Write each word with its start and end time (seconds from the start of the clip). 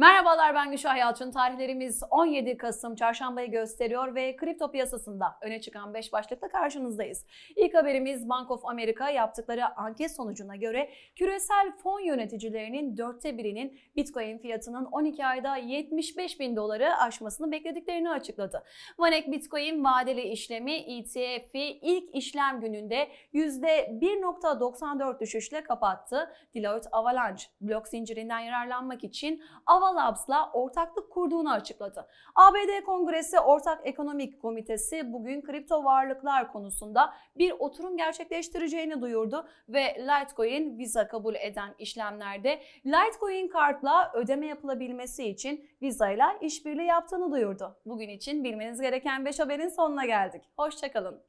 Merhabalar 0.00 0.54
ben 0.54 0.70
Gülşah 0.70 0.96
Yalçın. 0.96 1.30
Tarihlerimiz 1.30 2.02
17 2.10 2.56
Kasım 2.56 2.94
çarşambayı 2.94 3.50
gösteriyor 3.50 4.14
ve 4.14 4.36
kripto 4.36 4.70
piyasasında 4.70 5.38
öne 5.40 5.60
çıkan 5.60 5.94
5 5.94 6.12
başlıkla 6.12 6.48
karşınızdayız. 6.48 7.26
İlk 7.56 7.74
haberimiz 7.74 8.28
Bank 8.28 8.50
of 8.50 8.64
America 8.64 9.10
yaptıkları 9.10 9.76
anket 9.76 10.16
sonucuna 10.16 10.56
göre 10.56 10.90
küresel 11.16 11.72
fon 11.82 12.00
yöneticilerinin 12.00 12.96
dörtte 12.96 13.38
birinin 13.38 13.80
Bitcoin 13.96 14.38
fiyatının 14.38 14.84
12 14.84 15.26
ayda 15.26 15.56
75 15.56 16.40
bin 16.40 16.56
doları 16.56 16.96
aşmasını 16.96 17.52
beklediklerini 17.52 18.10
açıkladı. 18.10 18.62
Vanek 18.98 19.32
Bitcoin 19.32 19.84
vadeli 19.84 20.22
işlemi 20.22 20.72
ETF'i 20.72 21.62
ilk 21.62 22.14
işlem 22.14 22.60
gününde 22.60 23.08
%1.94 23.34 25.20
düşüşle 25.20 25.62
kapattı. 25.62 26.32
Deloitte 26.54 26.88
Avalanche 26.92 27.44
blok 27.60 27.88
zincirinden 27.88 28.40
yararlanmak 28.40 29.04
için 29.04 29.42
Avalabs'la 29.90 30.50
ortaklık 30.52 31.10
kurduğunu 31.10 31.52
açıkladı. 31.52 32.06
ABD 32.34 32.84
Kongresi 32.86 33.40
Ortak 33.40 33.80
Ekonomik 33.84 34.42
Komitesi 34.42 35.12
bugün 35.12 35.42
kripto 35.42 35.84
varlıklar 35.84 36.52
konusunda 36.52 37.14
bir 37.36 37.52
oturum 37.58 37.96
gerçekleştireceğini 37.96 39.02
duyurdu 39.02 39.48
ve 39.68 39.96
Litecoin 39.98 40.78
Visa 40.78 41.08
kabul 41.08 41.34
eden 41.34 41.74
işlemlerde 41.78 42.60
Litecoin 42.86 43.48
kartla 43.48 44.12
ödeme 44.14 44.46
yapılabilmesi 44.46 45.24
için 45.24 45.68
Visa 45.82 46.10
ile 46.10 46.24
işbirliği 46.40 46.86
yaptığını 46.86 47.32
duyurdu. 47.32 47.76
Bugün 47.86 48.08
için 48.08 48.44
bilmeniz 48.44 48.80
gereken 48.80 49.24
5 49.24 49.40
haberin 49.40 49.68
sonuna 49.68 50.06
geldik. 50.06 50.42
Hoşçakalın. 50.56 51.22